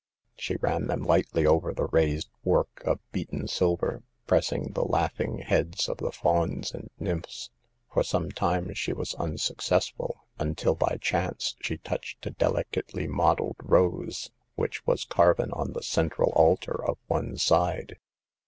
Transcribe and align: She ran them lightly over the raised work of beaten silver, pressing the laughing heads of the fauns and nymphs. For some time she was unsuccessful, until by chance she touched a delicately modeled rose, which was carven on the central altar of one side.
She 0.35 0.55
ran 0.55 0.87
them 0.87 1.03
lightly 1.03 1.45
over 1.45 1.75
the 1.75 1.85
raised 1.85 2.31
work 2.43 2.81
of 2.85 2.99
beaten 3.11 3.47
silver, 3.47 4.01
pressing 4.25 4.71
the 4.73 4.83
laughing 4.83 5.37
heads 5.43 5.87
of 5.87 5.97
the 5.97 6.11
fauns 6.11 6.71
and 6.71 6.89
nymphs. 6.99 7.51
For 7.93 8.01
some 8.03 8.31
time 8.31 8.73
she 8.73 8.93
was 8.93 9.13
unsuccessful, 9.19 10.25
until 10.39 10.73
by 10.73 10.97
chance 10.99 11.55
she 11.61 11.77
touched 11.77 12.25
a 12.25 12.31
delicately 12.31 13.05
modeled 13.07 13.57
rose, 13.61 14.31
which 14.55 14.87
was 14.87 15.05
carven 15.05 15.51
on 15.51 15.73
the 15.73 15.83
central 15.83 16.31
altar 16.31 16.83
of 16.83 16.97
one 17.05 17.37
side. 17.37 17.99